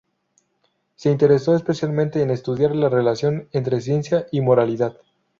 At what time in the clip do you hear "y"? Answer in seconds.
4.31-4.41